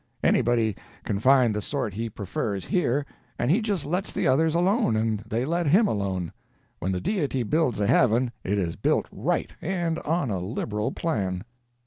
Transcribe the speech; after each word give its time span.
Anybody 0.23 0.75
can 1.03 1.19
find 1.19 1.53
the 1.55 1.61
sort 1.61 1.93
he 1.93 2.09
prefers, 2.09 2.65
here, 2.65 3.05
and 3.37 3.51
he 3.51 3.61
just 3.61 3.85
lets 3.85 4.11
the 4.11 4.25
others 4.25 4.55
alone, 4.55 4.95
and 4.95 5.19
they 5.19 5.45
let 5.45 5.67
him 5.67 5.87
alone. 5.87 6.31
When 6.79 6.91
the 6.91 6.99
Deity 6.99 7.43
builds 7.43 7.79
a 7.79 7.85
heaven, 7.85 8.31
it 8.43 8.57
is 8.57 8.75
built 8.75 9.05
right, 9.11 9.53
and 9.61 9.99
on 9.99 10.31
a 10.31 10.39
liberal 10.39 10.91
plan." 10.91 11.43